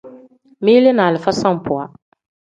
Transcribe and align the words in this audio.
Mili 0.61 0.93
ni 0.93 1.01
alifa 1.01 1.33
sambuwa. 1.33 1.93